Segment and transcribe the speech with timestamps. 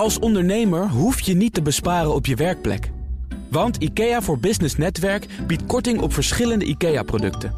[0.00, 2.90] Als ondernemer hoef je niet te besparen op je werkplek.
[3.50, 7.54] Want IKEA voor Business Netwerk biedt korting op verschillende IKEA-producten.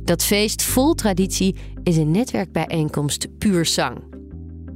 [0.03, 3.97] Dat feest vol traditie is een netwerkbijeenkomst puur zang.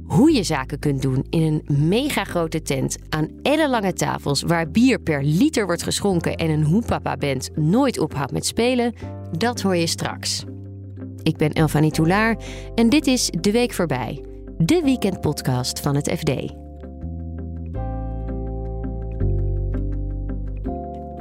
[0.04, 5.00] Hoe je zaken kunt doen in een mega grote tent aan ellenlange tafels waar bier
[5.00, 8.94] per liter wordt geschonken en een hoepapa-band nooit ophoudt met spelen,
[9.38, 10.44] dat hoor je straks.
[11.22, 12.36] Ik ben Elfanie Toulaar
[12.74, 14.24] en dit is De Week Voorbij,
[14.58, 16.63] de weekendpodcast van het FD.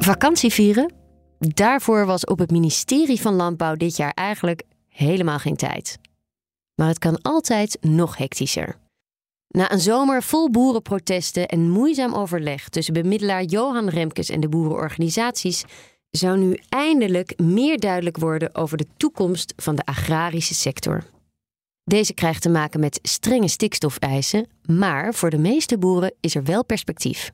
[0.04, 0.94] Vakantie vieren?
[1.40, 5.98] Daarvoor was op het ministerie van Landbouw dit jaar eigenlijk helemaal geen tijd.
[6.76, 8.76] Maar het kan altijd nog hectischer.
[9.48, 15.64] Na een zomer vol boerenprotesten en moeizaam overleg tussen bemiddelaar Johan Remkes en de boerenorganisaties,
[16.10, 21.04] zou nu eindelijk meer duidelijk worden over de toekomst van de agrarische sector.
[21.84, 26.66] Deze krijgt te maken met strenge stikstofeisen, maar voor de meeste boeren is er wel
[26.66, 27.32] perspectief.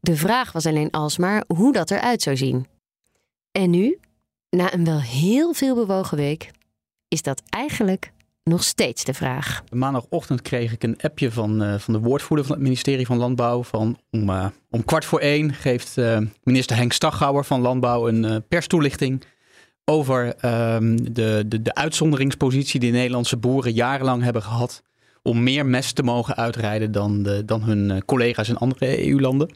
[0.00, 2.66] De vraag was alleen alsmaar hoe dat eruit zou zien.
[3.52, 3.98] En nu,
[4.50, 6.50] na een wel heel veel bewogen week,
[7.08, 8.12] is dat eigenlijk
[8.48, 9.62] nog steeds de vraag.
[9.72, 13.62] Maandagochtend kreeg ik een appje van, uh, van de woordvoerder van het ministerie van Landbouw.
[13.62, 18.44] Van om, uh, om kwart voor één geeft uh, minister Henk Staghouwer van Landbouw een
[18.48, 19.24] perstoelichting
[19.84, 20.26] over
[20.74, 24.82] um, de, de, de uitzonderingspositie die Nederlandse boeren jarenlang hebben gehad.
[25.22, 29.50] Om meer mest te mogen uitrijden dan, de, dan hun collega's in andere EU-landen.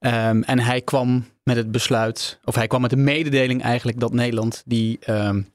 [0.00, 4.12] Um, en hij kwam met het besluit, of hij kwam met de mededeling eigenlijk dat
[4.12, 5.52] Nederland die, um,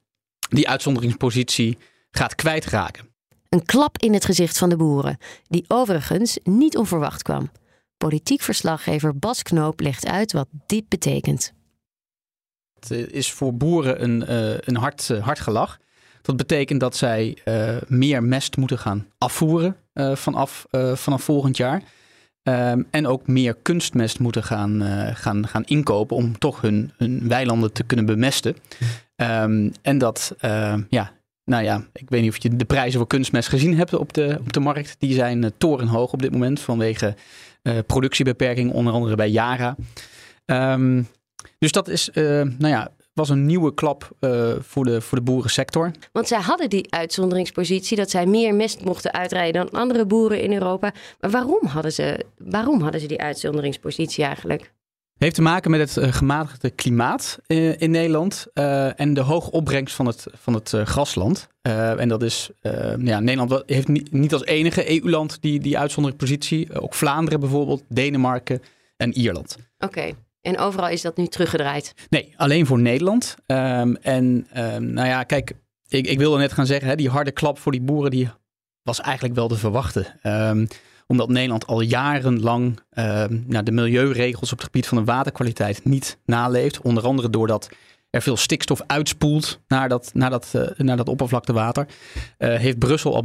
[0.49, 1.77] die uitzonderingspositie
[2.11, 3.09] gaat kwijtraken.
[3.49, 7.51] Een klap in het gezicht van de boeren, die overigens niet onverwacht kwam.
[7.97, 11.53] Politiek verslaggever Bas Knoop legt uit wat dit betekent.
[12.79, 15.79] Het is voor boeren een, uh, een hard, uh, hard gelach.
[16.21, 19.75] Dat betekent dat zij uh, meer mest moeten gaan afvoeren
[20.13, 21.83] vanaf, vanaf volgend jaar.
[22.43, 27.27] Um, en ook meer kunstmest moeten gaan, uh, gaan, gaan inkopen om toch hun, hun
[27.27, 28.55] weilanden te kunnen bemesten.
[29.15, 31.11] Um, en dat, uh, ja,
[31.43, 34.37] nou ja, ik weet niet of je de prijzen voor kunstmest gezien hebt op de,
[34.39, 34.95] op de markt.
[34.99, 37.15] Die zijn uh, torenhoog op dit moment vanwege
[37.85, 39.75] productiebeperking, onder andere bij Yara.
[41.57, 45.91] Dus dat is, nou ja, was een nieuwe klap uh, voor, de, voor de boerensector.
[46.11, 50.53] Want zij hadden die uitzonderingspositie dat zij meer mest mochten uitrijden dan andere boeren in
[50.53, 50.93] Europa.
[51.19, 54.71] Maar waarom hadden ze, waarom hadden ze die uitzonderingspositie eigenlijk?
[55.17, 59.51] heeft te maken met het uh, gematigde klimaat uh, in Nederland uh, en de hoge
[59.51, 61.47] opbrengst van het, van het grasland.
[61.61, 62.49] en dat is,
[62.97, 66.79] ja, Nederland heeft niet, niet als enige EU-land die, die uitzonderingspositie.
[66.79, 68.61] ook Vlaanderen bijvoorbeeld, Denemarken
[68.97, 69.57] en Ierland.
[69.79, 70.11] Oké.
[70.41, 71.93] En overal is dat nu teruggedraaid?
[72.09, 73.35] Nee, alleen voor Nederland.
[73.45, 75.51] Um, en um, nou ja, kijk,
[75.87, 78.29] ik, ik wilde net gaan zeggen, hè, die harde klap voor die boeren, die
[78.83, 80.19] was eigenlijk wel te verwachten.
[80.23, 80.67] Um,
[81.07, 82.79] omdat Nederland al jarenlang
[83.47, 86.81] nou, de milieuregels op het gebied van de waterkwaliteit niet naleeft.
[86.81, 87.69] Onder andere doordat
[88.11, 91.87] er veel stikstof uitspoelt naar dat, naar dat, uh, naar dat oppervlaktewater,
[92.37, 93.21] uh, heeft Brussel al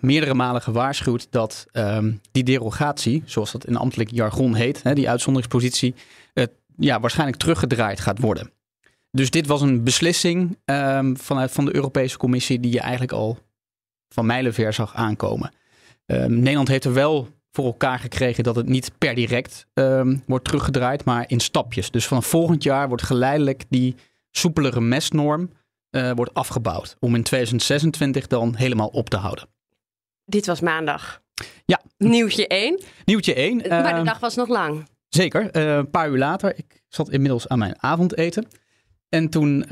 [0.00, 5.08] meerdere malen gewaarschuwd dat um, die derogatie, zoals dat in ambtelijk jargon heet, hè, die
[5.08, 5.94] uitzonderingspositie,
[6.76, 8.50] ja, waarschijnlijk teruggedraaid gaat worden.
[9.10, 13.38] Dus dit was een beslissing um, vanuit van de Europese Commissie die je eigenlijk al
[14.08, 15.52] van mijlenver zag aankomen.
[16.06, 19.66] Um, Nederland heeft er wel voor elkaar gekregen dat het niet per direct
[20.26, 21.90] wordt teruggedraaid, maar in stapjes.
[21.90, 23.94] Dus vanaf volgend jaar wordt geleidelijk die
[24.32, 25.50] soepelere mestnorm
[25.90, 26.96] uh, wordt afgebouwd.
[26.98, 29.48] Om in 2026 dan helemaal op te houden.
[30.24, 31.22] Dit was maandag.
[31.64, 31.80] Ja.
[31.98, 32.80] Nieuwtje 1.
[33.04, 33.56] Nieuwtje 1.
[33.68, 34.88] Maar de dag was nog lang.
[35.08, 35.56] Zeker.
[35.56, 36.56] Uh, een paar uur later.
[36.56, 38.46] Ik zat inmiddels aan mijn avondeten.
[39.08, 39.68] En toen, uh,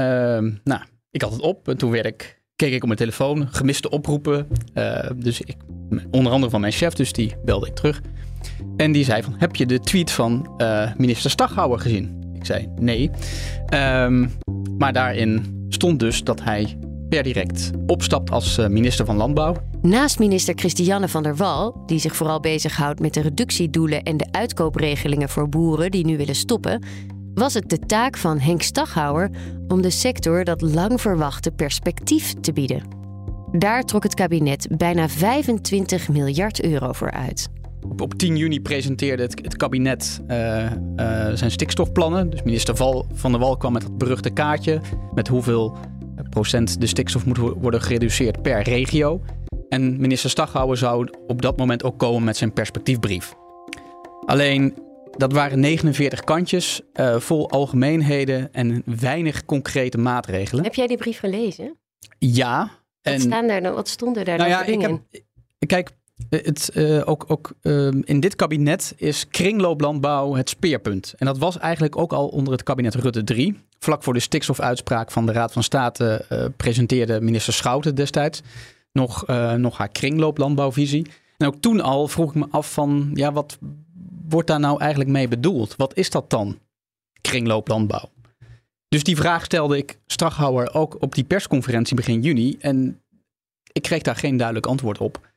[0.65, 1.69] nou, ik had het op.
[1.69, 4.49] En toen werd ik keek ik op mijn telefoon, gemiste oproepen.
[4.75, 5.57] Uh, dus ik,
[6.11, 8.01] onder andere van mijn chef, dus die belde ik terug.
[8.77, 12.20] En die zei van, heb je de tweet van uh, minister Staghouwer gezien?
[12.41, 13.11] Ik zei, nee.
[13.75, 14.31] Um,
[14.79, 16.77] maar daarin stond dus dat hij
[17.09, 19.57] per direct opstapt als uh, minister van Landbouw.
[19.83, 24.27] Naast minister Christiane van der Wal, die zich vooral bezighoudt met de reductiedoelen en de
[24.31, 26.83] uitkoopregelingen voor boeren die nu willen stoppen,
[27.35, 29.31] was het de taak van Henk Staghouwer
[29.69, 32.83] om de sector dat lang verwachte perspectief te bieden.
[33.53, 37.49] Daar trok het kabinet bijna 25 miljard euro voor uit.
[37.97, 40.71] Op 10 juni presenteerde het, het kabinet uh, uh,
[41.35, 42.31] zijn stikstofplannen.
[42.31, 44.81] Dus minister Val, van der Wal kwam met het beruchte kaartje
[45.15, 45.77] met hoeveel
[46.31, 49.23] procent de stikstof moet worden gereduceerd per regio.
[49.69, 53.35] En minister Staghouwer zou op dat moment ook komen met zijn perspectiefbrief.
[54.27, 54.75] Alleen
[55.17, 60.65] dat waren 49 kantjes uh, vol algemeenheden en weinig concrete maatregelen.
[60.65, 61.79] Heb jij die brief gelezen?
[62.19, 62.71] Ja.
[63.03, 65.01] En, wat, staan daar, wat stond er daar nou ja, ik heb,
[65.67, 65.91] Kijk,
[66.29, 71.15] het, uh, ook, ook uh, in dit kabinet is kringlooplandbouw het speerpunt.
[71.17, 73.59] En dat was eigenlijk ook al onder het kabinet Rutte 3.
[73.79, 78.43] Vlak voor de stikstofuitspraak van de Raad van State uh, presenteerde minister Schouten destijds
[78.93, 79.27] nog,
[79.57, 81.07] nog haar kringlooplandbouwvisie.
[81.37, 83.59] En ook toen al vroeg ik me af van, ja, wat,
[84.29, 85.77] wordt daar nou eigenlijk mee bedoeld?
[85.77, 86.59] Wat is dat dan,
[87.21, 88.11] kringlooplandbouw?
[88.89, 92.57] Dus die vraag stelde ik Straghouwer ook op die persconferentie begin juni.
[92.59, 93.01] En
[93.73, 95.30] ik kreeg daar geen duidelijk antwoord op.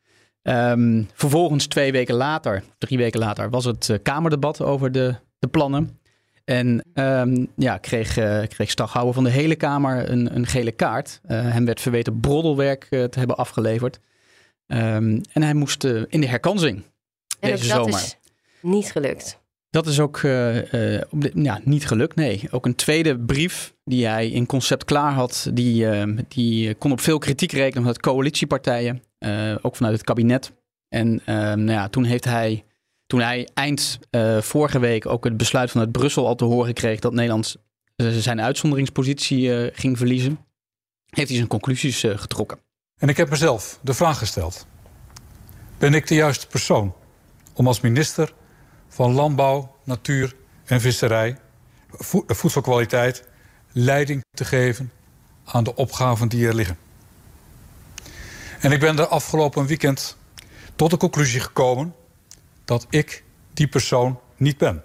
[0.43, 5.47] Um, vervolgens twee weken later, drie weken later, was het uh, Kamerdebat over de, de
[5.47, 5.99] plannen.
[6.45, 11.21] En um, ja, kreeg, uh, kreeg Staghouwer van de hele Kamer een, een gele kaart.
[11.27, 13.99] Uh, hem werd verweten broddelwerk te hebben afgeleverd.
[14.67, 16.83] Um, en hij moest in de herkansing
[17.39, 17.99] en deze dat zomer.
[17.99, 18.17] Is
[18.61, 19.41] niet gelukt.
[19.69, 20.19] Dat is ook
[21.33, 22.47] ja, niet gelukt, nee.
[22.51, 25.87] Ook een tweede brief die hij in concept klaar had, die,
[26.27, 29.03] die kon op veel kritiek rekenen vanuit coalitiepartijen,
[29.61, 30.51] ook vanuit het kabinet.
[30.89, 32.65] En nou ja, toen heeft hij,
[33.05, 33.99] toen hij eind
[34.39, 37.55] vorige week ook het besluit vanuit Brussel al te horen kreeg dat Nederland
[37.95, 40.39] zijn uitzonderingspositie ging verliezen,
[41.09, 42.59] heeft hij zijn conclusies getrokken.
[42.99, 44.67] En ik heb mezelf de vraag gesteld:
[45.77, 46.95] ben ik de juiste persoon
[47.53, 48.33] om als minister
[48.87, 50.35] van landbouw, natuur
[50.65, 51.37] en visserij,
[51.89, 53.27] vo voedselkwaliteit,
[53.71, 54.91] leiding te geven
[55.43, 56.77] aan de opgaven die er liggen.
[58.63, 60.17] En ik ben er afgelopen weekend
[60.75, 61.95] tot de conclusie gekomen
[62.65, 63.23] dat ik
[63.53, 64.83] die persoon niet ben.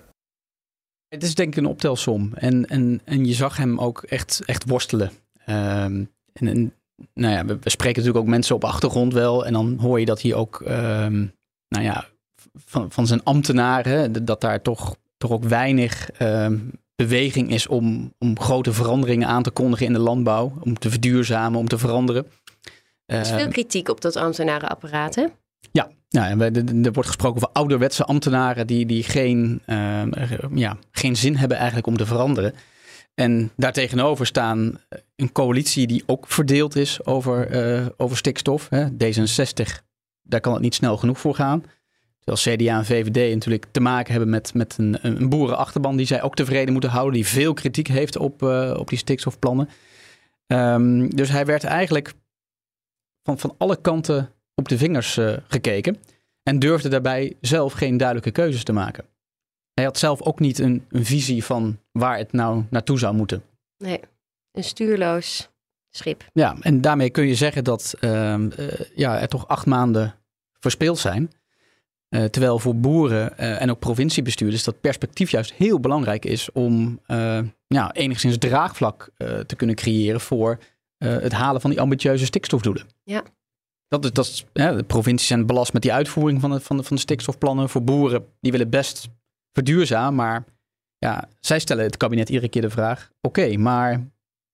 [1.08, 2.34] Het is denk ik een optelsom.
[2.34, 5.10] En, en, en je zag hem ook echt, echt worstelen.
[5.46, 6.74] Um, en, en,
[7.14, 9.46] nou ja, we, we, spreken natuurlijk ook mensen op achtergrond wel.
[9.46, 11.32] En dan hoor je dat hij ook, um,
[11.68, 12.06] nou ja,
[12.54, 16.50] van, van zijn ambtenaren, dat daar toch, toch ook weinig uh,
[16.96, 20.52] beweging is om, om grote veranderingen aan te kondigen in de landbouw.
[20.60, 22.26] Om te verduurzamen, om te veranderen.
[23.08, 25.26] Er is veel kritiek op dat ambtenarenapparaat, hè?
[25.72, 30.02] Ja, ja en er wordt gesproken over ouderwetse ambtenaren die, die geen, uh,
[30.54, 32.54] ja, geen zin hebben eigenlijk om te veranderen.
[33.14, 34.80] En daartegenover staan
[35.16, 37.50] een coalitie die ook verdeeld is over,
[37.80, 38.68] uh, over stikstof.
[38.68, 38.86] Hè.
[38.86, 39.82] D66,
[40.22, 41.64] daar kan het niet snel genoeg voor gaan.
[42.24, 46.22] Terwijl CDA en VVD natuurlijk te maken hebben met, met een, een boerenachterban die zij
[46.22, 47.14] ook tevreden moeten houden.
[47.14, 49.68] Die veel kritiek heeft op, uh, op die stikstofplannen.
[50.46, 52.12] Um, dus hij werd eigenlijk
[53.28, 55.96] van, van alle kanten op de vingers uh, gekeken.
[56.42, 59.04] En durfde daarbij zelf geen duidelijke keuzes te maken.
[59.74, 63.42] Hij had zelf ook niet een, een visie van waar het nou naartoe zou moeten.
[63.78, 64.00] Nee,
[64.52, 65.48] een stuurloos
[65.90, 66.24] schip.
[66.32, 68.48] Ja, en daarmee kun je zeggen dat uh, uh,
[68.94, 70.14] ja, er toch acht maanden
[70.58, 71.32] verspeeld zijn.
[72.10, 77.00] Uh, terwijl voor boeren en ook provinciebestuurders dat perspectief juist heel belangrijk is om
[77.66, 79.10] ja, enigszins draagvlak
[79.46, 80.58] te kunnen creëren voor
[80.98, 82.86] het halen van die ambitieuze stikstofdoelen.
[83.04, 83.22] Ja.
[83.88, 86.82] Dat is, dat ja, de provincies zijn belast met die uitvoering van de, van, de,
[86.82, 87.68] van de stikstofplannen.
[87.68, 89.08] Voor boeren, die willen best
[89.52, 90.44] verduurzamen, maar
[90.98, 94.06] ja, zij stellen het kabinet iedere keer de vraag: oké, okay, maar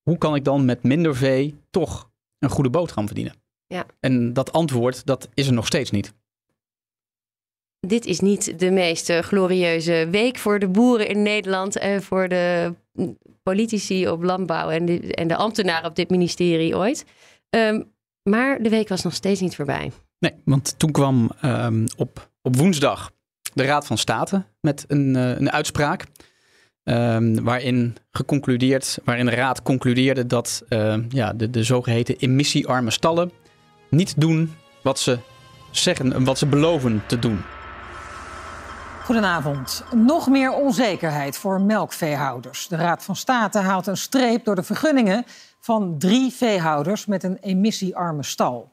[0.02, 3.34] hoe kan ik dan met minder vee toch een goede boterham verdienen?
[3.66, 3.86] Ja.
[4.00, 6.14] En dat antwoord, dat is er nog steeds niet.
[7.86, 12.28] Dit is niet de meest eh, glorieuze week voor de boeren in Nederland en voor
[12.28, 17.04] de mm, politici op landbouw en de, en de ambtenaren op dit ministerie ooit.
[17.50, 17.82] Ehm,
[18.22, 19.92] maar de week was nog steeds niet voorbij.
[20.18, 23.10] Nee, want toen kwam ehm, op, op woensdag
[23.54, 26.04] de Raad van State met een, eh, een uitspraak.
[26.84, 33.32] ehm, waarin geconcludeerd, waarin de Raad concludeerde dat ehm, ja, de, de zogeheten emissiearme stallen
[33.90, 35.18] niet doen wat ze
[35.70, 37.40] zeggen, wat ze beloven te doen.
[39.04, 39.84] Goedenavond.
[39.94, 42.68] Nog meer onzekerheid voor melkveehouders.
[42.68, 45.24] De Raad van State haalt een streep door de vergunningen
[45.60, 48.72] van drie veehouders met een emissiearme stal.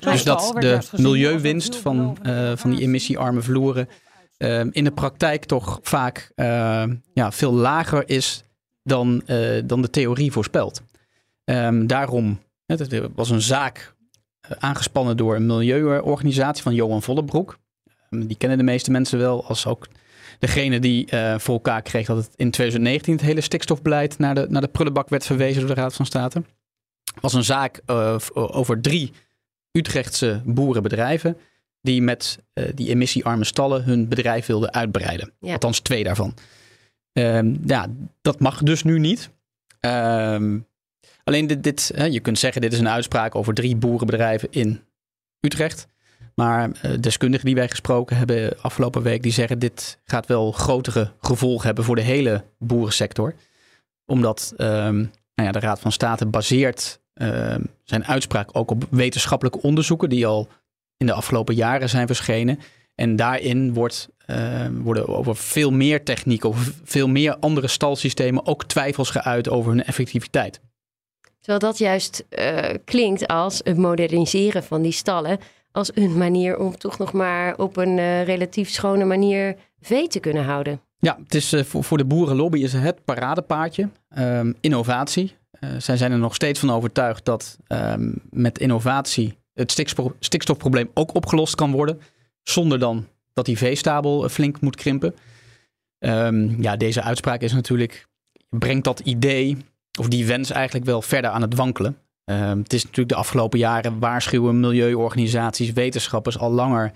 [0.00, 3.88] Dus dat de milieuwinst van, eh, van die emissiearme vloeren
[4.36, 8.44] ehm, in de praktijk toch vaak ehm, ja, veel lager is
[8.82, 10.82] dan, eh, dan de theorie voorspelt.
[11.44, 13.94] Ehm, daarom, het het was een zaak
[14.40, 17.58] eh, aangespannen door een milieuorganisatie van Johan Vollebroek.
[18.20, 19.88] Die kennen de meeste mensen wel als ook
[20.38, 24.46] degene die eh, voor elkaar kreeg dat het in 2019 het hele stikstofbeleid naar de,
[24.48, 26.42] naar de prullenbak werd verwezen door de Raad van State.
[27.20, 29.12] Was een zaak eh, over drie
[29.72, 31.36] Utrechtse boerenbedrijven
[31.80, 35.32] die met eh, die emissiearme stallen hun bedrijf wilden uitbreiden.
[35.40, 35.52] Ja.
[35.52, 36.34] Althans twee daarvan.
[37.12, 37.86] Ehm, ja,
[38.22, 39.30] dat mag dus nu niet.
[39.80, 40.58] Ehm,
[41.24, 44.80] alleen dit, dit hè, je kunt zeggen dit is een uitspraak over drie boerenbedrijven in
[45.40, 45.86] Utrecht.
[46.40, 51.12] Maar eh, deskundigen die wij gesproken hebben afgelopen week, die zeggen dit gaat wel grotere
[51.20, 53.34] gevolgen hebben voor de hele boerensector.
[54.06, 55.08] Omdat ehm, nou
[55.48, 60.48] ja, de Raad van State baseert ehm, zijn uitspraak ook op wetenschappelijke onderzoeken die al
[60.96, 62.58] in de afgelopen jaren zijn verschenen.
[62.94, 68.64] En daarin wordt, ehm, worden over veel meer techniek, over veel meer andere stalsystemen ook
[68.64, 70.60] twijfels geuit over hun effectiviteit.
[71.40, 75.38] Terwijl dat juist eh, klinkt als het moderniseren van die stallen.
[75.76, 80.20] Als een manier om toch nog maar op een eh, relatief schone manier vee te
[80.20, 80.80] kunnen houden.
[80.98, 83.88] Ja, het is, eh, voor, de boerenlobby is het paradepaardje.
[84.08, 85.36] Ehm, innovatie.
[85.50, 90.90] Eh, zij zijn er nog steeds van overtuigd dat ehm, met innovatie het stikstofpro- stikstofprobleem
[90.94, 92.00] ook opgelost kan worden.
[92.42, 95.14] Zonder dan dat die veestabel flink moet krimpen.
[95.98, 98.06] Ehm, ja, deze uitspraak is natuurlijk,
[98.48, 99.56] brengt dat idee,
[99.98, 101.96] of die wens eigenlijk wel verder aan het wankelen.
[102.26, 106.92] Ehm, het is natuurlijk de afgelopen jaren waarschuwen milieuorganisaties, wetenschappers al langer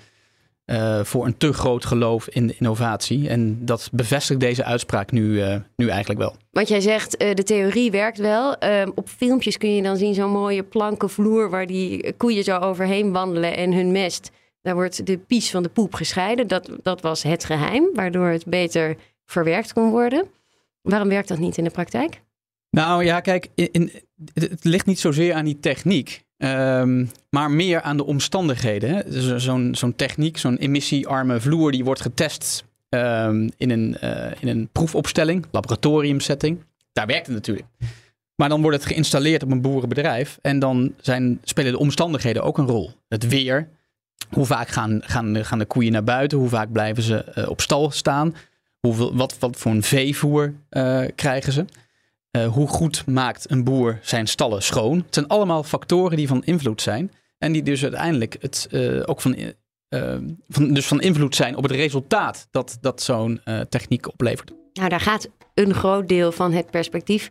[0.64, 3.28] eh, voor een te groot geloof in innovatie.
[3.28, 6.34] En dat bevestigt deze uitspraak nu, eh, nu eigenlijk wel.
[6.50, 8.56] Want jij zegt, eh, de theorie werkt wel.
[8.56, 11.50] Ehm, op filmpjes kun je dan zien zo'n mooie planken vloer...
[11.50, 14.30] waar die koeien zo overheen wandelen en hun mest...
[14.62, 16.49] daar wordt de pies van de poep gescheiden.
[16.49, 18.96] Dat, dat was het geheim, waardoor het beter
[19.26, 20.26] verwerkt kon worden.
[20.82, 22.20] Waarom werkt dat niet in de praktijk?
[22.71, 23.91] Nou ja, kijk, in,
[24.35, 26.25] het ligt niet zozeer aan die techniek.
[26.37, 29.11] ehm, maar meer aan de omstandigheden.
[29.11, 34.49] Dus Zo'n zo'n techniek, zo'n emissiearme vloer, die wordt getest ehm, in, een, eh, in
[34.49, 36.65] een proefopstelling, laboratoriumsetting.
[36.93, 37.67] Daar werkt het natuurlijk.
[38.35, 40.39] Maar dan wordt het geïnstalleerd op een boerenbedrijf.
[40.43, 42.91] En dan zijn, spelen de omstandigheden ook een rol.
[43.09, 43.69] Het weer.
[44.31, 46.39] Hoe vaak gaan, gaan, gaan de koeien naar buiten?
[46.39, 48.35] Hoe vaak blijven ze eh, op stal staan?
[48.81, 51.65] Hoeveel, wat, wat voor een veevoer eh, krijgen ze?
[52.30, 54.96] Eh, hoe goed maakt een boer zijn stallen schoon?
[54.96, 57.12] Het zijn allemaal factoren die van invloed zijn.
[57.38, 59.34] En die dus uiteindelijk het, eh, ook van,
[59.88, 60.16] eh,
[60.49, 64.52] van, dus van invloed zijn op het resultaat dat, dat zo'n techniek oplevert.
[64.72, 67.30] Nou, daar gaat een groot deel van het perspectief.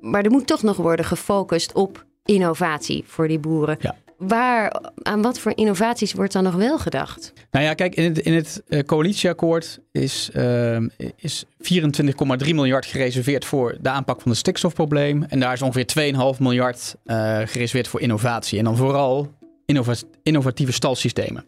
[0.00, 3.76] Maar er moet toch nog worden gefocust op innovatie voor die boeren.
[3.80, 3.96] Ja.
[4.26, 7.32] Waar, aan wat voor innovaties wordt dan nog wel gedacht?
[7.50, 13.44] Nou ja, kijk, in het, in het eh, coalitieakkoord is, ehm, is 24,3 miljard gereserveerd
[13.44, 15.22] voor de aanpak van het stikstofprobleem.
[15.22, 15.86] En daar is ongeveer
[16.34, 18.58] 2,5 miljard eh, gereserveerd voor innovatie.
[18.58, 19.32] En dan vooral
[19.66, 21.44] innova- innovatieve stalsystemen.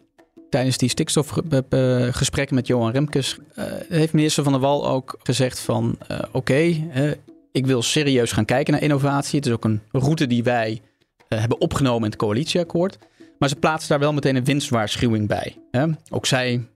[0.49, 3.37] Tijdens die stikstofgesprekken met Johan Remkes
[3.89, 5.97] heeft minister Van der Wal ook gezegd van
[6.31, 6.75] oké,
[7.51, 9.37] ik wil serieus gaan kijken naar innovatie.
[9.37, 10.81] Het is ook een route die wij
[11.39, 12.97] hebben opgenomen in het coalitieakkoord.
[13.39, 15.57] Maar ze plaatsen daar wel meteen een winstwaarschuwing bij.
[15.71, 15.85] Hè?
[16.09, 16.67] Ook zij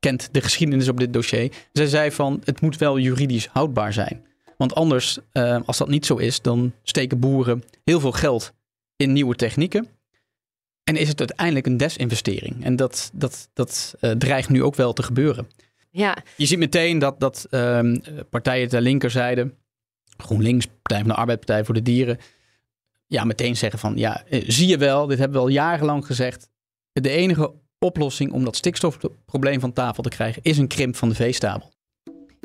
[0.00, 1.52] kent de geschiedenis op dit dossier.
[1.72, 4.26] Zij zei van het moet wel juridisch houdbaar zijn.
[4.56, 8.52] Want anders, eh, als dat niet zo is, dan steken boeren heel veel geld
[8.96, 9.88] in nieuwe technieken.
[10.84, 12.64] En is het uiteindelijk een desinvestering.
[12.64, 15.48] En dat, dat, dat eh, dreigt nu ook wel te gebeuren.
[15.90, 17.96] Ja, Je ziet meteen dat, dat ehm,
[18.30, 19.54] partijen ter linkerzijde,
[20.16, 22.18] GroenLinks, Partij van de Arbeid, Partij voor de Dieren,
[23.08, 26.48] ja, meteen zeggen van, ja, eh, zie je wel, dit hebben we al jarenlang gezegd.
[26.92, 31.14] De enige oplossing om dat stikstofprobleem van tafel te krijgen is een krimp van de
[31.14, 31.70] veestabel.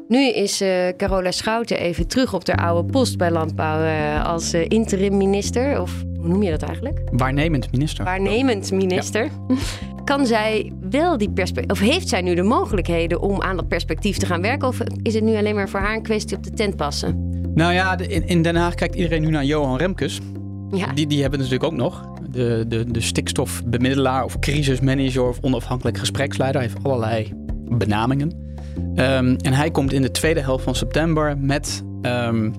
[0.07, 4.53] Nu is uh, Carola Schouten even terug op de oude post bij Landbouw uh, als
[4.53, 5.81] uh, interim minister.
[5.81, 7.01] Of hoe noem je dat eigenlijk?
[7.11, 8.03] Waarnemend minister.
[8.03, 9.23] Waarnemend minister.
[9.23, 9.55] Ja.
[10.03, 14.17] Kan zij wel die perspectief, of heeft zij nu de mogelijkheden om aan dat perspectief
[14.17, 14.67] te gaan werken?
[14.67, 17.29] Of is het nu alleen maar voor haar een kwestie op de tent passen?
[17.53, 20.19] Nou ja, in, in Den Haag kijkt iedereen nu naar Johan Remkes.
[20.93, 22.05] Die, die hebben natuurlijk ook nog.
[22.29, 26.61] De, de, de stikstofbemiddelaar of crisismanager of onafhankelijk gespreksleider.
[26.61, 27.31] heeft allerlei
[27.69, 28.31] benamingen.
[28.95, 32.53] Um, en hij komt in de tweede helft van september met, um,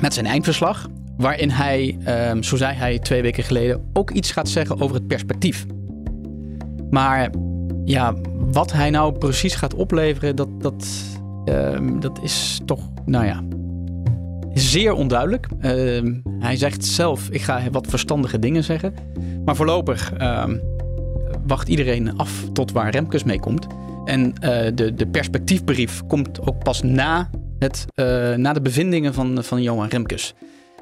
[0.00, 0.88] met zijn eindverslag.
[1.16, 1.98] Waarin hij,
[2.30, 5.66] um, zo zei hij twee weken geleden, ook iets gaat zeggen over het perspectief.
[6.90, 7.30] Maar
[7.84, 10.86] ja, wat hij nou precies gaat opleveren, dat, dat,
[12.00, 13.42] dat is toch, nou ja,
[14.54, 15.48] zeer onduidelijk.
[16.44, 18.94] Hij zegt zelf, ik ga wat verstandige dingen zeggen.
[19.44, 20.12] Maar voorlopig
[21.46, 23.66] wacht iedereen af tot waar Remkes mee komt.
[24.04, 24.30] En uh,
[24.74, 29.88] de, de perspectiefbrief komt ook pas na, het, uh, na de bevindingen van, van Johan
[29.88, 30.34] Remkes.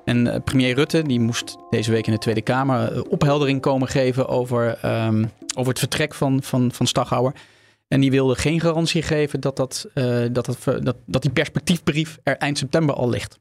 [0.04, 4.28] En uh, premier Rutte die moest deze week in de Tweede Kamer opheldering komen geven
[4.28, 7.35] over, um, over het vertrek van, van, van.
[7.88, 12.37] En die wilde geen garantie geven dat, dat, dat, dat, dat, dat die perspectiefbrief er
[12.37, 13.40] eind september al ligt.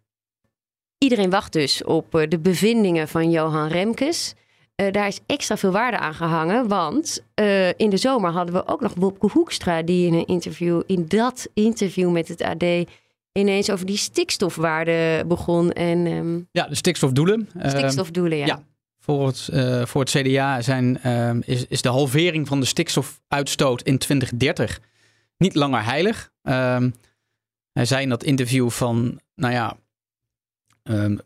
[1.04, 4.34] Iedereen wacht dus op de bevindingen van Johan Remkes.
[4.76, 6.68] Uh, daar is extra veel waarde aan gehangen.
[6.68, 9.82] Want uh, in de zomer hadden we ook nog Wopke Hoekstra...
[9.82, 12.64] die in een interview, in dat interview met het AD...
[13.32, 15.72] ineens over die stikstofwaarde begon.
[15.72, 17.50] En, um, ja, de stikstofdoelen.
[17.66, 18.46] Stikstofdoelen, ja.
[18.46, 18.64] ja.
[19.00, 19.50] Voor het,
[19.90, 21.04] voor het CDA zijn,
[21.46, 24.80] is, is de halvering van de stikstofuitstoot in 2030
[25.38, 26.32] niet langer heilig.
[26.42, 26.90] Ehm,
[27.74, 29.78] hij zei in dat interview van, nou ja,
[30.84, 31.20] um,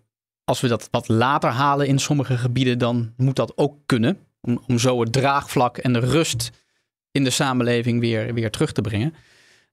[0.44, 4.18] als we dat wat later halen in sommige gebieden, dan moet dat ook kunnen.
[4.42, 6.52] Om, om zo het draagvlak en de rust
[7.12, 9.14] in de samenleving weer, weer terug te brengen.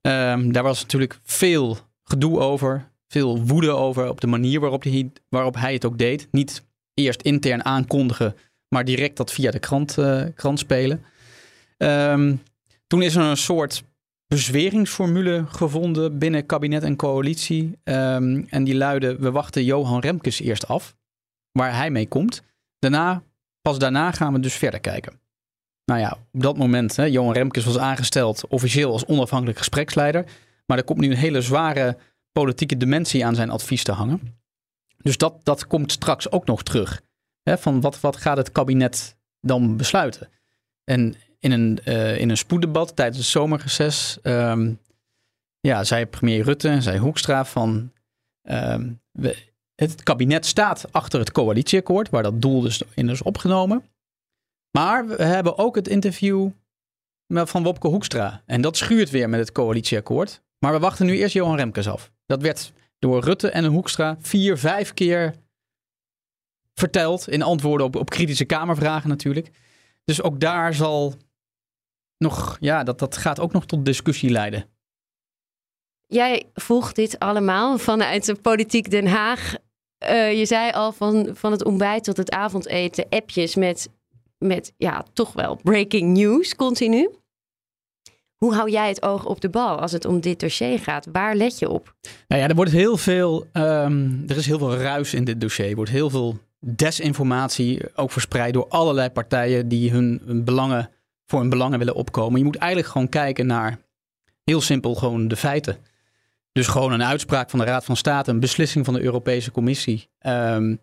[0.00, 5.10] Um, daar was natuurlijk veel gedoe over, veel woede over op de manier waarop hij,
[5.28, 6.28] waarop hij het ook deed.
[6.30, 8.36] Niet eerst intern aankondigen,
[8.68, 11.04] maar direct dat via de krant, uh, krant spelen.
[11.78, 12.42] Um,
[12.86, 13.84] toen is er een soort
[14.32, 17.78] bezweringsformule gevonden binnen kabinet en coalitie.
[17.84, 20.94] Um, en die luidde: we wachten Johan Remkes eerst af,
[21.50, 22.42] waar hij mee komt.
[22.78, 23.22] Daarna,
[23.62, 25.20] pas daarna gaan we dus verder kijken.
[25.84, 30.24] Nou ja, op dat moment, hè, Johan Remkes was aangesteld officieel als onafhankelijk gespreksleider.
[30.66, 31.96] Maar er komt nu een hele zware
[32.32, 34.36] politieke dimensie aan zijn advies te hangen.
[34.98, 37.02] Dus dat, dat komt straks ook nog terug.
[37.42, 40.28] Hè, van wat, wat gaat het kabinet dan besluiten?
[40.84, 44.78] En in een, uh, in een spoeddebat tijdens het zomerreces um,
[45.60, 47.92] ja, zei premier Rutte, zei Hoekstra van
[49.12, 49.36] we,
[49.74, 53.84] het kabinet staat achter het coalitieakkoord, waar dat doel dus in is opgenomen.
[54.78, 56.50] Maar we hebben ook het interview
[57.26, 58.42] van Wopke Hoekstra.
[58.46, 60.42] En dat schuurt weer met het coalitieakkoord.
[60.58, 62.12] Maar we wachten nu eerst Johan Remkes af.
[62.26, 65.34] Dat werd door Rutte en Hoekstra vier, vijf keer
[66.74, 67.28] verteld.
[67.28, 69.50] In antwoorden op, op kritische Kamervragen natuurlijk.
[70.04, 71.14] Dus ook daar zal
[72.22, 74.64] nog, ja, dat, dat gaat ook nog tot discussie leiden.
[76.06, 79.54] Jij volgt dit allemaal vanuit de politiek Den Haag.
[80.10, 83.88] Uh, je zei al van, van het ontbijt tot het avondeten, appjes met,
[84.38, 87.10] met ja, toch wel breaking news continu.
[88.36, 91.06] Hoe hou jij het oog op de bal als het om dit dossier gaat?
[91.12, 91.94] Waar let je op?
[92.28, 95.68] Nou ja, er wordt heel veel, um, er is heel veel ruis in dit dossier.
[95.68, 100.90] Er wordt heel veel desinformatie ook verspreid door allerlei partijen die hun, hun belangen
[101.32, 102.38] voor hun belangen willen opkomen.
[102.38, 103.78] Je moet eigenlijk gewoon kijken naar,
[104.44, 105.76] heel simpel, gewoon de feiten.
[106.52, 110.08] Dus gewoon een uitspraak van de Raad van State, een beslissing van de Europese Commissie.
[110.26, 110.80] Um,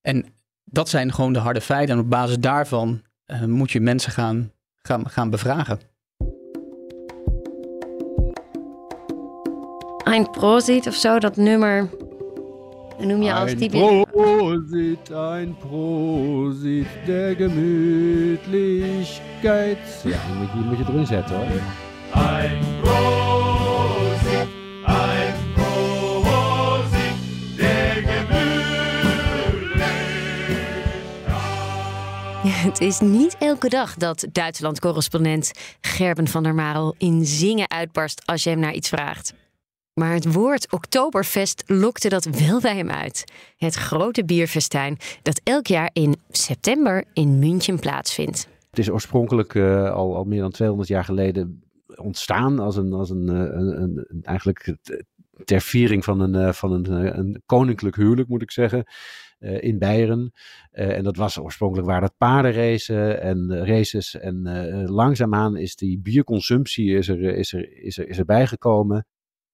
[0.00, 0.24] en
[0.64, 1.94] dat zijn gewoon de harde feiten.
[1.94, 5.80] En op basis daarvan uh, moet je mensen gaan, gaan, gaan bevragen.
[10.04, 11.90] Ein Prosit of zo, dat nummer
[12.98, 13.80] noem je als typisch...
[13.80, 17.36] Ein Prosit, ein Prosit der
[19.42, 19.74] Ja,
[20.26, 21.46] die moet, je, die moet je erin zetten hoor.
[22.14, 24.48] Ein Prosit,
[24.84, 27.16] ein Prosit
[27.56, 28.66] der Gemütlichkeit.
[32.42, 38.42] Het is niet elke dag dat Duitsland-correspondent Gerben van der Marel in zingen uitbarst als
[38.42, 39.34] je hem naar iets vraagt.
[39.94, 43.24] Maar het woord Oktoberfest lokte dat wel bij hem uit.
[43.56, 48.48] Het grote bierfestijn dat elk jaar in september in München plaatsvindt.
[48.76, 53.10] Het is oorspronkelijk uh, al, al meer dan 200 jaar geleden ontstaan als een, als
[53.10, 54.76] een, eh, een, een, eigenlijk
[55.44, 58.84] ter viering van een, eh, van een, een koninklijk huwelijk, moet ik zeggen.
[59.38, 60.32] In Beieren.
[60.70, 64.14] En dat was oorspronkelijk waar dat paardenracen en races.
[64.14, 64.42] En
[64.90, 69.06] langzaamaan is die bierconsumptie is er, is er, is er, is er bijgekomen.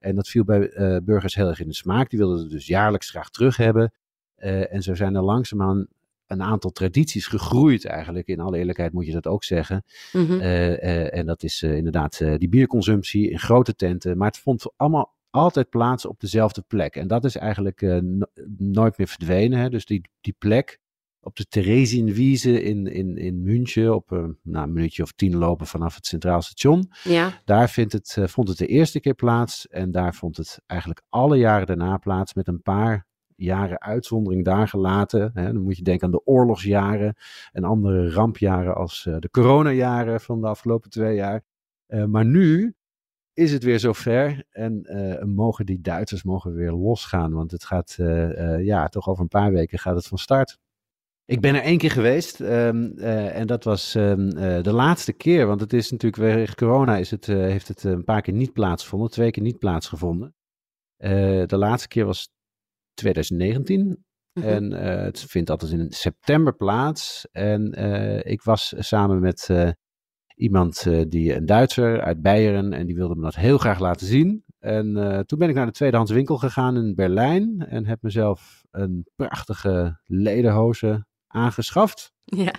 [0.03, 2.11] En dat viel bij eh, burgers heel erg in de smaak.
[2.11, 3.93] Die wilden het dus jaarlijks graag terug hebben.
[4.35, 5.87] Eh, en zo zijn er langzaamaan
[6.33, 8.27] een aantal tradities gegroeid eigenlijk.
[8.27, 9.85] In alle eerlijkheid moet je dat ook zeggen.
[10.12, 10.40] Mhm.
[10.40, 14.16] Eh, eh, en dat is eh, inderdaad die bierconsumptie in grote tenten.
[14.16, 16.97] Maar het vond allemaal altijd plaats op dezelfde plek.
[16.97, 19.59] En dat is eigenlijk no- nooit meer verdwenen.
[19.59, 19.68] Hè?
[19.68, 20.81] Dus die, die plek
[21.23, 25.66] op de Theresienwiese in, in, in München, op eh, nou, een minuutje of tien lopen
[25.66, 26.90] vanaf het Centraal Station.
[27.05, 29.68] Ja, Daar vindt het, vond het de eerste keer plaats.
[29.68, 33.07] En daar vond het eigenlijk alle jaren daarna plaats met een paar
[33.43, 35.31] jaren uitzondering daar gelaten.
[35.35, 35.53] Hè.
[35.53, 37.15] Dan moet je denken aan de oorlogsjaren
[37.53, 41.43] en andere rampjaren als eh, de coronajaren van de afgelopen twee jaar.
[41.87, 42.75] Eh, maar nu
[43.33, 47.33] is het weer zover en eh, mogen die Duitsers mogen weer losgaan.
[47.33, 47.97] Want het gaat,
[48.59, 50.59] ja, toch over een paar weken gaat het van start.
[51.25, 55.13] Ik ben er één keer geweest ehm, eh, en dat was ehm, eh, de laatste
[55.13, 55.47] keer.
[55.47, 59.11] Want het is natuurlijk weer corona is het, heeft het een paar keer niet plaatsgevonden,
[59.11, 60.35] twee keer niet plaatsgevonden.
[61.47, 62.33] De laatste keer was
[62.95, 64.47] 2019 Mhm.
[64.49, 67.29] en eh, het vindt altijd in september plaats.
[67.33, 69.71] En eh, ik was samen met eh,
[70.35, 74.45] iemand, die een Duitser uit Beieren, en die wilde me dat heel graag laten zien.
[74.59, 74.95] En
[75.27, 80.01] toen ben ik naar de tweedehands winkel gegaan in Berlijn en heb mezelf een prachtige
[80.05, 82.13] lederhoze aangeschaft.
[82.25, 82.55] ja,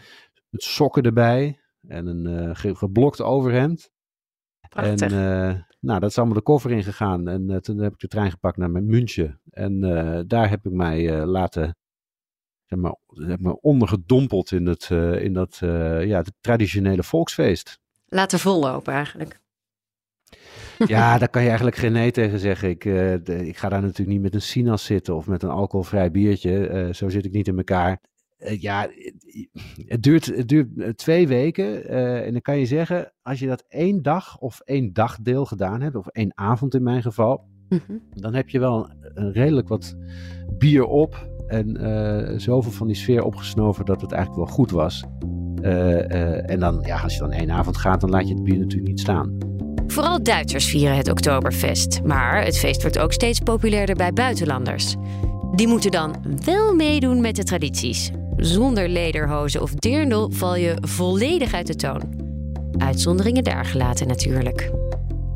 [0.49, 3.89] Met sokken erbij en een ge- geblokt overhemd.
[4.69, 5.11] prachtig.
[5.11, 7.27] En nou, dat is allemaal de koffer ingegaan.
[7.27, 9.41] En eh, toen heb ik de trein gepakt naar mijn München.
[9.49, 11.75] En eh, daar heb ik mij eh, laten,
[12.65, 17.79] zeg maar, heb me ondergedompeld in, het, in dat ja, het traditionele volksfeest.
[18.05, 19.39] Laten vollopen eigenlijk.
[20.77, 22.69] Ja, daar kan je eigenlijk geen nee tegen zeggen.
[22.69, 26.11] Ik, de- ik ga daar natuurlijk niet met een sinaas zitten of met een alcoholvrij
[26.11, 26.89] biertje.
[26.93, 28.01] Zo zit ik niet in elkaar.
[28.43, 28.87] Eh, ja,
[29.85, 31.87] het- duurt, het duurt eh, twee weken.
[31.87, 35.81] eh, en dan kan je zeggen, als je dat één dag of één dagdeel gedaan
[35.81, 37.81] hebt, of één avond in mijn geval, Mhm.
[38.13, 39.95] dan heb je wel een, een redelijk wat
[40.57, 41.31] bier op.
[41.47, 45.03] En eh, zoveel van die sfeer opgesnoven dat het eigenlijk wel goed was.
[45.61, 48.43] Eh, eh, en dan, ja, als je dan één avond gaat, dan laat je het
[48.43, 49.37] bier natuurlijk niet staan.
[49.87, 54.95] Vooral Duitsers vieren het Oktoberfest, maar het feest wordt ook steeds populairder bij buitenlanders.
[55.55, 58.11] Die moeten dan wel meedoen met de tradities.
[58.37, 62.01] Zonder lederhozen of dirndl val je volledig uit de toon.
[62.77, 64.71] Uitzonderingen daar gelaten natuurlijk.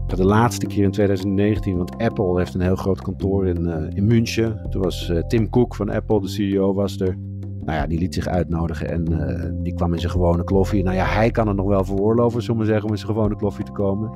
[0.07, 4.05] De laatste keer in 2019, want Apple heeft een heel groot kantoor in, eh, in
[4.05, 4.67] München.
[4.69, 7.17] Toen was eh, Tim Cook van Apple, de CEO, was er.
[7.65, 10.83] Nou ja, die liet zich uitnodigen en eh, die kwam in zijn gewone kloffie.
[10.83, 13.35] Nou ja, hij kan het nog wel veroorloven, zullen we zeggen, om in zijn gewone
[13.35, 14.11] kloffie te komen.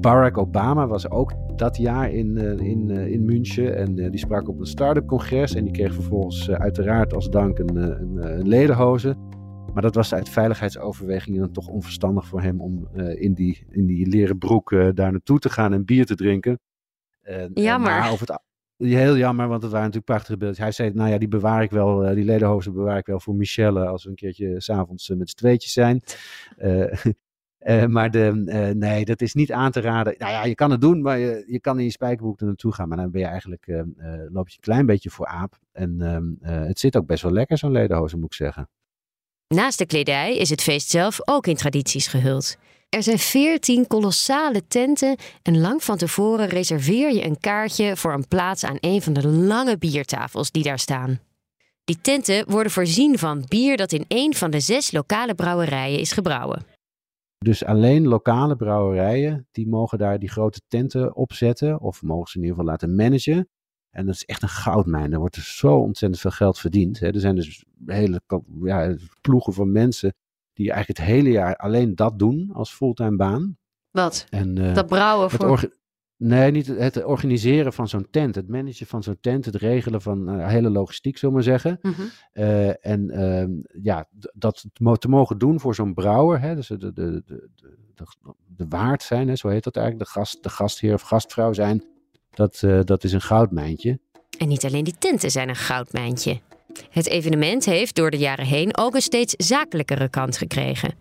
[0.00, 4.18] Barack Obama was ook dat jaar in, eh, in, eh, in München en eh, die
[4.18, 5.54] sprak op een start-up congres.
[5.54, 9.16] En die kreeg vervolgens uiteraard als dank een, een, een ledenhoze.
[9.72, 14.06] Maar dat was uit veiligheidsoverwegingen dan toch onverstandig voor hem om in, die, in die
[14.06, 16.58] leren broek daar naartoe te gaan en bier te drinken.
[17.22, 17.90] En, Jammer.
[17.90, 18.40] maar over het,
[18.76, 20.62] heel jammer, want het waren natuurlijk prachtige beelden.
[20.62, 23.86] Hij zei, nou ja, die bewaar ik wel, die ledenhozen bewaar ik wel voor Michelle
[23.86, 26.02] als we een keertje s'avonds uh, met z'n tweetjes zijn.
[27.66, 30.14] Eh, maar de, eh, nee, dat is niet aan te raden.
[30.18, 32.72] Nou ja, je kan het doen, maar je, je kan in je spijkerbroek er naartoe
[32.72, 32.88] gaan.
[32.88, 33.80] Maar dan ben je eigenlijk, eh,
[34.28, 35.58] loop je een klein beetje voor aap.
[35.72, 38.68] En ehm, eh, het zit ook best wel lekker, zo'n ledenhozen, moet ik zeggen.
[39.48, 42.56] Naast de kledij is het feest zelf ook in tradities gehuld.
[42.88, 48.28] Er zijn veertien kolossale tenten en lang van tevoren reserveer je een kaartje voor een
[48.28, 51.20] plaats aan een van de lange biertafels die daar staan.
[51.84, 56.12] Die tenten worden voorzien van bier dat in een van de zes lokale brouwerijen is
[56.12, 56.75] gebrouwen.
[57.38, 61.80] Dus alleen lokale brouwerijen, die mogen daar die grote tenten opzetten.
[61.80, 63.48] Of mogen ze in ieder geval laten managen.
[63.90, 65.12] En dat is echt een goudmijn.
[65.12, 66.98] Er wordt er zo ontzettend veel geld verdiend.
[66.98, 67.06] Hè.
[67.06, 68.20] Er zijn dus hele
[68.62, 70.14] ja, ploegen van mensen
[70.52, 73.56] die eigenlijk het hele jaar alleen dat doen als fulltime baan.
[73.90, 74.26] Wat?
[74.30, 75.70] En, eh, Dat brouwen voor.
[76.18, 78.34] Nee, niet het, het organiseren van zo'n tent.
[78.34, 79.44] Het managen van zo'n tent.
[79.44, 81.78] Het regelen van eh, hele logistiek, zullen we maar zeggen.
[81.82, 82.02] Mhm.
[82.32, 83.50] Eh, en ehm,
[83.82, 87.22] ja, dat te mo- te mogen doen voor zo'n brouwer, hè, dus de, de, de,
[87.26, 87.48] de,
[87.94, 88.06] de,
[88.46, 91.84] de waard zijn, hè, zo heet dat eigenlijk, de, gast, de gastheer of gastvrouw zijn,
[92.30, 93.98] dat, eh, dat is een goudmijntje.
[94.38, 96.40] En niet alleen die tenten zijn een goudmijntje.
[96.90, 100.94] Het evenement heeft door de jaren heen ook een steeds zakelijkere kant gekregen.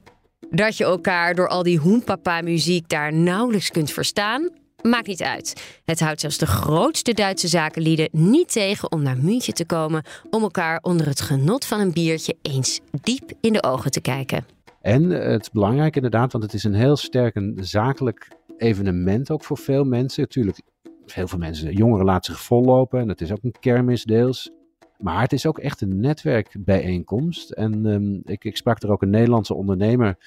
[0.49, 4.49] Dat je elkaar door al die hoenpapa-muziek daar nauwelijks kunt verstaan,
[4.89, 5.80] maakt niet uit.
[5.86, 10.41] Het houdt zelfs de grootste Duitse zakenlieden niet tegen om naar München te komen om
[10.41, 14.45] elkaar onder het genot van een biertje eens diep in de ogen te kijken.
[14.82, 19.32] En eh, het is belangrijk inderdaad, want het is een heel sterk een zakelijk evenement
[19.32, 20.21] ook voor veel mensen.
[20.21, 20.62] Natuurlijk,
[21.06, 24.52] heel veel mensen, jongeren laten zich vollopen en het is ook een kermis deels.
[24.98, 27.52] Maar het is ook echt een netwerkbijeenkomst.
[27.52, 30.17] En ehm, ik, ik sprak er ook een Nederlandse ondernemer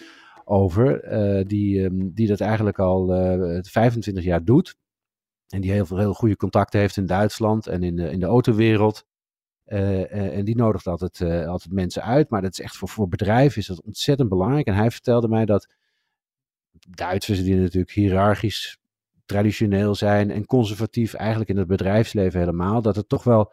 [0.48, 4.76] over, eh, die, ehm, die dat eigenlijk al eh, 25 jaar doet.
[5.48, 8.26] En die heel veel heel goede contacten heeft in Duitsland en in de, in de
[8.26, 9.06] autowereld.
[9.64, 12.30] Eh, eh, en die nodigt altijd, eh, altijd mensen uit.
[12.30, 14.66] Maar dat is echt voor, voor bedrijven is dat ontzettend belangrijk.
[14.66, 15.68] En hij vertelde mij dat
[16.88, 18.78] Duitsers, die natuurlijk hiërarchisch
[19.26, 23.52] traditioneel zijn en conservatief eigenlijk in het bedrijfsleven helemaal, dat er toch wel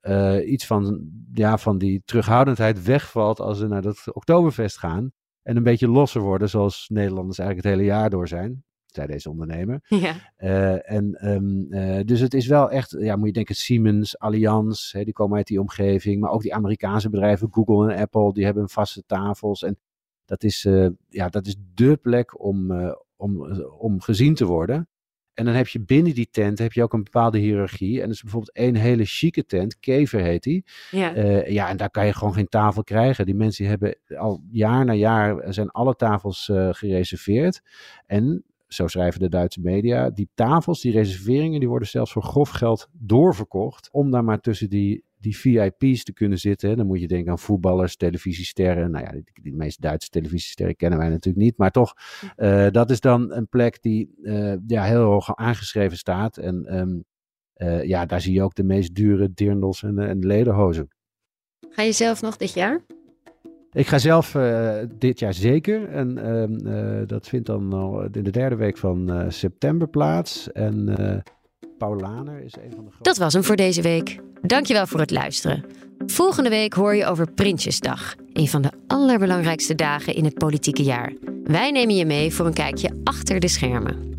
[0.00, 5.12] eh, iets van, ja, van die terughoudendheid wegvalt als ze naar dat Oktoberfest gaan.
[5.46, 9.30] En een beetje losser worden, zoals Nederlanders eigenlijk het hele jaar door zijn, zei deze
[9.30, 9.80] ondernemer.
[9.88, 10.14] Ja.
[10.36, 14.92] Eh, en, ehm, eh, dus het is wel echt, ja, moet je denken, Siemens, Allianz,
[14.92, 16.20] hè, die komen uit die omgeving.
[16.20, 19.62] Maar ook die Amerikaanse bedrijven, Google en Apple, die hebben vaste tafels.
[19.62, 19.78] En
[20.24, 22.72] dat is, eh, ja, dat is dé plek om,
[23.16, 24.88] om, om gezien te worden.
[25.36, 27.96] En dan heb je binnen die tent heb je ook een bepaalde hiërarchie.
[27.96, 30.64] En er is bijvoorbeeld één hele chique tent, Kever heet die.
[30.90, 31.14] Ja.
[31.14, 33.26] Eh, ja, en daar kan je gewoon geen tafel krijgen.
[33.26, 37.62] Die mensen hebben al jaar na jaar zijn alle tafels eh, gereserveerd.
[38.06, 42.50] En zo schrijven de Duitse media, die tafels, die reserveringen, die worden zelfs voor grof
[42.50, 43.88] geld doorverkocht.
[43.92, 46.68] Om daar maar tussen die, die VIP's te kunnen zitten.
[46.68, 46.76] hè.
[46.76, 48.90] Dan moet je denken aan voetballers, televisiesterren.
[48.90, 51.58] Nou ja, die, die meeste Duitse televisiesterren kennen wij natuurlijk niet.
[51.58, 51.94] Maar toch,
[52.36, 56.36] eh, dat is dan een plek die eh, ja, heel hoog aangeschreven staat.
[56.36, 57.00] En ehm,
[57.54, 60.88] eh, ja, daar zie je ook de meest dure dirndels en, en lederhozen.
[61.68, 62.80] Ga je zelf nog dit jaar?
[63.72, 64.36] Ik ga zelf
[64.98, 65.88] dit jaar zeker.
[65.88, 70.52] En ehm, eh, dat vindt dan al in de derde week van september plaats.
[70.52, 70.84] En
[71.78, 72.90] eh Paul Laner is een van de.
[73.00, 74.18] Dat was hem voor deze week.
[74.42, 75.64] Dankjewel voor het luisteren.
[76.06, 78.14] Volgende week hoor je over Prinsjesdag.
[78.32, 81.12] Een van de allerbelangrijkste dagen in het politieke jaar.
[81.44, 84.14] Wij nemen je mee voor een kijkje achter de schermen.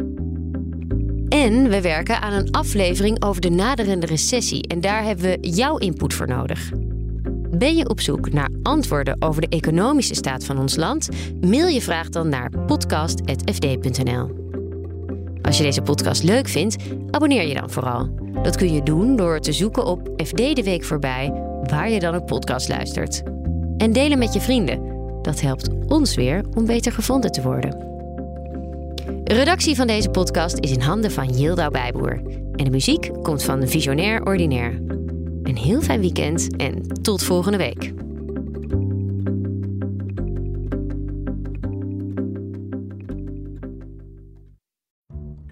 [1.30, 4.67] En we werken aan een aflevering over de naderende recessie.
[4.67, 6.72] En daar hebben we jouw input voor nodig.
[7.58, 11.10] Ben je op zoek naar antwoorden over de economische staat van ons land?
[11.41, 14.47] Mail je vraag dan naar podcast.fd.nl.
[15.48, 16.76] Als je deze podcast leuk vindt,
[17.12, 18.10] abonneer je dan vooral.
[18.44, 21.34] Dat kun je doen door te zoeken op FD de Week voorbij,
[21.64, 23.24] waar je dan een podcast luistert.
[23.78, 24.82] En delen met je vrienden.
[25.22, 27.70] Dat helpt ons weer om beter gevonden te worden.
[29.24, 32.22] De redactie van deze podcast is in handen van Yildau Bijboer.
[32.56, 34.78] En de muziek komt van Visionair Ordinaire.
[35.44, 37.94] Een heel fijn weekend en tot volgende week.